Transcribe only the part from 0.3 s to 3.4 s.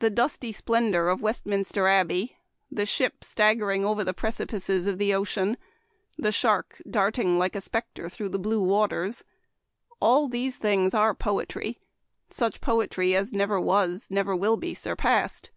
splendor' of Westminster Abbey— the ship'